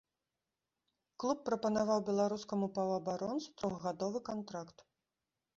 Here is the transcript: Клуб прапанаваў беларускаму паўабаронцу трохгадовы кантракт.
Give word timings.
Клуб 1.23 1.39
прапанаваў 1.49 1.99
беларускаму 2.09 2.71
паўабаронцу 2.79 3.47
трохгадовы 3.63 4.27
кантракт. 4.31 4.77